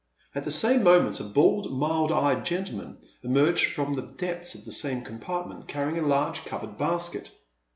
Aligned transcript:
*' 0.19 0.33
At 0.33 0.45
the 0.45 0.49
same 0.49 0.81
moment 0.81 1.19
a 1.19 1.23
bald, 1.23 1.71
mild 1.71 2.11
eyed 2.11 2.43
gentleman 2.43 2.97
emerged 3.21 3.67
from 3.71 3.93
the 3.93 4.01
depths 4.01 4.55
of 4.55 4.65
the 4.65 4.71
same 4.71 5.03
compart 5.03 5.47
ment 5.47 5.67
carrying 5.67 5.99
a 6.03 6.07
large 6.07 6.43
covered 6.43 6.75
basket. 6.75 7.29